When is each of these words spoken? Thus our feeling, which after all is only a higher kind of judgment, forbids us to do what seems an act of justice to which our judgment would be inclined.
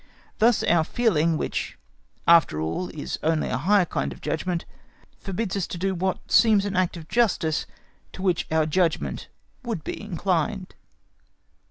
Thus 0.39 0.63
our 0.63 0.83
feeling, 0.83 1.37
which 1.37 1.77
after 2.27 2.59
all 2.59 2.89
is 2.89 3.19
only 3.21 3.49
a 3.49 3.57
higher 3.57 3.85
kind 3.85 4.11
of 4.11 4.19
judgment, 4.19 4.65
forbids 5.19 5.55
us 5.55 5.67
to 5.67 5.77
do 5.77 5.93
what 5.93 6.31
seems 6.31 6.65
an 6.65 6.75
act 6.75 6.97
of 6.97 7.07
justice 7.07 7.67
to 8.13 8.23
which 8.23 8.47
our 8.49 8.65
judgment 8.65 9.27
would 9.63 9.83
be 9.83 10.01
inclined. 10.01 10.73